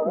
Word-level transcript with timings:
We 0.00 0.06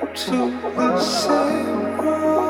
up 0.00 0.14
to 0.14 0.36
the 0.76 1.00
same 1.00 1.98
World. 1.98 2.45